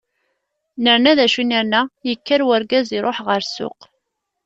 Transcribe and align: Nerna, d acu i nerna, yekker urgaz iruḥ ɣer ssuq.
Nerna, 0.87 1.11
d 1.17 1.19
acu 1.25 1.37
i 1.43 1.45
nerna, 1.51 1.81
yekker 2.07 2.41
urgaz 2.55 2.87
iruḥ 2.97 3.17
ɣer 3.27 3.41
ssuq. 3.47 3.79